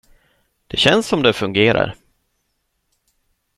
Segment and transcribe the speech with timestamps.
[0.67, 1.95] Det känns som om det fungerar.